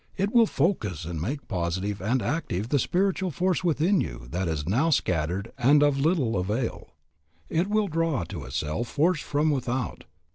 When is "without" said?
9.51-10.05